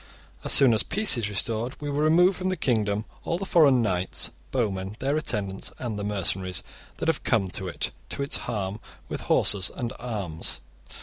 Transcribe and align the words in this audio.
* 0.23 0.43
As 0.43 0.51
soon 0.51 0.73
as 0.73 0.81
peace 0.81 1.15
is 1.15 1.29
restored, 1.29 1.79
we 1.79 1.87
will 1.87 1.99
remove 2.01 2.35
from 2.35 2.49
the 2.49 2.57
kingdom 2.57 3.05
all 3.23 3.37
the 3.37 3.45
foreign 3.45 3.83
knights, 3.83 4.31
bowmen, 4.49 4.95
their 4.97 5.15
attendants, 5.15 5.71
and 5.77 5.99
the 5.99 6.03
mercenaries 6.03 6.63
that 6.97 7.07
have 7.07 7.21
come 7.21 7.49
to 7.51 7.67
it, 7.67 7.91
to 8.09 8.23
its 8.23 8.37
harm, 8.49 8.79
with 9.09 9.21
horses 9.21 9.69
and 9.77 9.93
arms. 9.99 10.59